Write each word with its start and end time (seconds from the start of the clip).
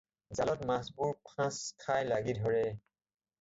জালত 0.37 0.61
মাছবোৰ 0.69 1.11
ফাঁচ 1.33 1.59
খাই 1.85 2.09
লাগি 2.13 2.37
ধৰে। 2.41 2.65